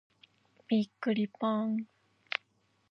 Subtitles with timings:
[0.67, 1.85] びっくりぽん。